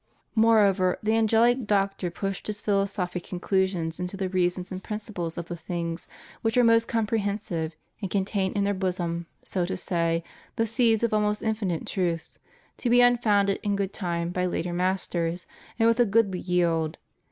[0.33, 5.55] Moreover, the Angelic Doctor pushed his philosophic conclusions into the reasons and principles of the
[5.55, 6.07] things
[6.41, 10.23] which are most comprehensive and contain in their bosom, so to say,
[10.55, 12.39] the seeds of almost infinite truths,
[12.79, 15.45] to be unfolded in good time by later masters
[15.77, 16.97] and with a goodly yield.